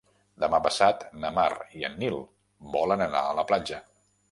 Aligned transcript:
Demà 0.43 0.59
passat 0.67 1.05
na 1.25 1.31
Mar 1.35 1.51
i 1.81 1.85
en 1.91 1.99
Nil 2.05 2.17
volen 2.79 3.07
anar 3.09 3.25
a 3.31 3.39
la 3.41 3.47
platja. 3.53 3.83